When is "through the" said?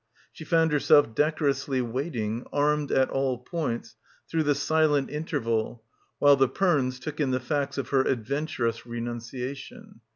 4.27-4.55